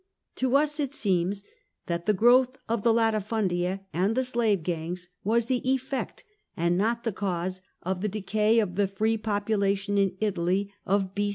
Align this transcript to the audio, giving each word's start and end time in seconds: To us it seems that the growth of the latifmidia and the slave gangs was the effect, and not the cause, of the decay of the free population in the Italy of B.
To 0.37 0.55
us 0.55 0.79
it 0.79 0.95
seems 0.95 1.43
that 1.85 2.07
the 2.07 2.13
growth 2.13 2.57
of 2.67 2.81
the 2.81 2.91
latifmidia 2.91 3.81
and 3.93 4.15
the 4.17 4.23
slave 4.23 4.63
gangs 4.63 5.09
was 5.23 5.45
the 5.45 5.61
effect, 5.69 6.23
and 6.57 6.75
not 6.75 7.03
the 7.03 7.13
cause, 7.13 7.61
of 7.83 8.01
the 8.01 8.09
decay 8.09 8.57
of 8.57 8.77
the 8.77 8.87
free 8.87 9.17
population 9.17 9.99
in 9.99 10.15
the 10.19 10.25
Italy 10.25 10.73
of 10.87 11.13
B. 11.13 11.29